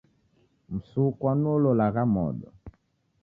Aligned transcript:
Msukwa 0.69 1.31
nuo 1.39 1.55
ulolagha 1.57 2.03
modo. 2.13 2.47